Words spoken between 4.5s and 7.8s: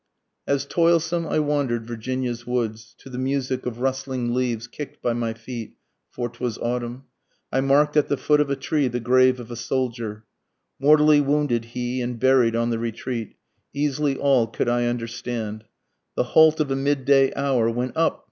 kick'd by my feet, (for 'twas autumn,) I